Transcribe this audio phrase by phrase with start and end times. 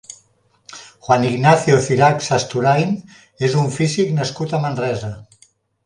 [1.07, 2.97] Juan Ignacio Cirac Sasturain
[3.49, 5.13] és un físic nascut a Manresa.